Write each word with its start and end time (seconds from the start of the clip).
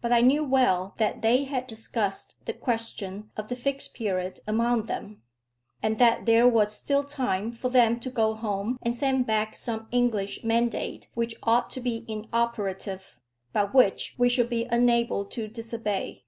But 0.00 0.10
I 0.10 0.22
knew 0.22 0.42
well 0.42 0.94
that 0.96 1.20
they 1.20 1.44
had 1.44 1.66
discussed 1.66 2.34
the 2.46 2.54
question 2.54 3.30
of 3.36 3.48
the 3.48 3.54
Fixed 3.56 3.92
Period 3.92 4.40
among 4.48 4.86
them, 4.86 5.20
and 5.82 5.98
that 5.98 6.24
there 6.24 6.48
was 6.48 6.74
still 6.74 7.04
time 7.04 7.52
for 7.52 7.68
them 7.68 8.00
to 8.00 8.08
go 8.08 8.32
home 8.32 8.78
and 8.80 8.94
send 8.94 9.26
back 9.26 9.54
some 9.54 9.86
English 9.90 10.42
mandate 10.42 11.10
which 11.12 11.36
ought 11.42 11.68
to 11.72 11.82
be 11.82 12.06
inoperative, 12.08 13.20
but 13.52 13.74
which 13.74 14.14
we 14.16 14.30
should 14.30 14.48
be 14.48 14.64
unable 14.64 15.26
to 15.26 15.46
disobey. 15.46 16.24